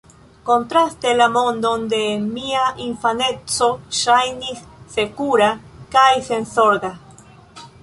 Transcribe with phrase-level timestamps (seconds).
[0.45, 3.69] Kontraste, la mondo de mia infaneco
[3.99, 4.65] ŝajnis
[4.97, 5.53] sekura
[5.99, 6.95] kaj senzorga.